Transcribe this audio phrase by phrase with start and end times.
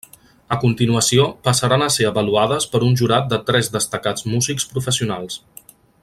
[0.55, 5.39] A continuació passaran a ser avaluades per un jurat de tres destacats músics professionals.